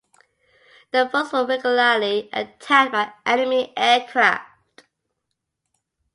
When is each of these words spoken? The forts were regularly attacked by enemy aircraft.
The 0.89 1.07
forts 1.09 1.31
were 1.31 1.45
regularly 1.45 2.27
attacked 2.33 2.91
by 2.91 3.13
enemy 3.23 3.71
aircraft. 3.77 4.81